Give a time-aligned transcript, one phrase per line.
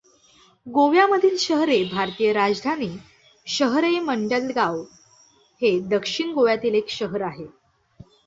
[0.67, 2.87] गोव्यामधील शहरे भारतीय राजधानी
[3.47, 4.81] शहरेमडगांव
[5.61, 7.45] हे दक्षिण गोव्यातील एक शहर आहे.